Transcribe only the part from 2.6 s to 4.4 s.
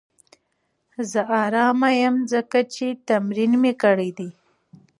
چې تمرین مې کړی دی.